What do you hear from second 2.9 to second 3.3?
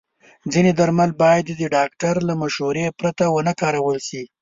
پرته